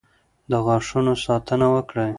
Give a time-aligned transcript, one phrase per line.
[0.49, 2.09] د غاښونو ساتنه وکړئ.